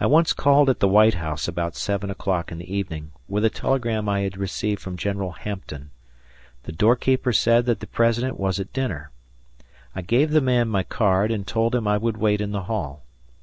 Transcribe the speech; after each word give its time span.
I 0.00 0.06
once 0.06 0.32
called 0.32 0.70
at 0.70 0.80
the 0.80 0.88
White 0.88 1.12
House 1.12 1.46
about 1.46 1.76
seven 1.76 2.08
o'clock 2.08 2.50
in 2.50 2.56
the 2.56 2.74
evening, 2.74 3.10
with 3.28 3.44
a 3.44 3.50
telegram 3.50 4.08
I 4.08 4.20
had 4.20 4.38
received 4.38 4.80
from 4.80 4.96
General 4.96 5.32
Hampton. 5.32 5.90
The 6.62 6.72
door 6.72 6.96
keeper 6.96 7.34
said 7.34 7.66
that 7.66 7.80
the 7.80 7.86
President 7.86 8.40
was 8.40 8.58
at 8.58 8.72
dinner. 8.72 9.10
I 9.94 10.00
gave 10.00 10.30
the 10.30 10.40
man 10.40 10.70
my 10.70 10.84
card 10.84 11.30
and 11.30 11.46
told 11.46 11.74
him 11.74 11.86
I 11.86 11.98
would 11.98 12.16
wait 12.16 12.40
in 12.40 12.52
the 12.52 12.62
hall. 12.62 13.04